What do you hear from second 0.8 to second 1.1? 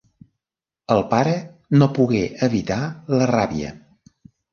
El